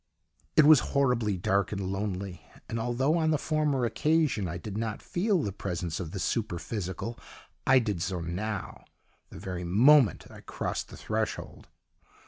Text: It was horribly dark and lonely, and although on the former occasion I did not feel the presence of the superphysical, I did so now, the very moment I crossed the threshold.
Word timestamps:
It 0.55 0.65
was 0.65 0.79
horribly 0.97 1.37
dark 1.37 1.71
and 1.71 1.79
lonely, 1.91 2.41
and 2.67 2.79
although 2.79 3.19
on 3.19 3.29
the 3.29 3.37
former 3.37 3.85
occasion 3.85 4.47
I 4.47 4.57
did 4.57 4.75
not 4.75 4.99
feel 4.99 5.43
the 5.43 5.51
presence 5.51 5.99
of 5.99 6.09
the 6.09 6.17
superphysical, 6.17 7.19
I 7.67 7.77
did 7.77 8.01
so 8.01 8.19
now, 8.19 8.83
the 9.29 9.37
very 9.37 9.63
moment 9.63 10.25
I 10.31 10.41
crossed 10.41 10.89
the 10.89 10.97
threshold. 10.97 11.67